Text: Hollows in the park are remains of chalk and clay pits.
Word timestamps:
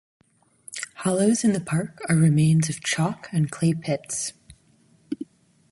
Hollows 0.95 1.43
in 1.43 1.53
the 1.53 1.59
park 1.59 1.99
are 2.09 2.15
remains 2.15 2.69
of 2.69 2.81
chalk 2.81 3.27
and 3.31 3.51
clay 3.51 3.75
pits. 3.75 4.33